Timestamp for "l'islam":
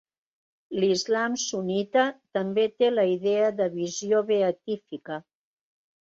0.83-1.33